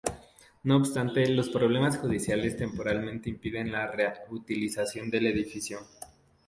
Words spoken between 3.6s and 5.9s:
la reutilización del edificio.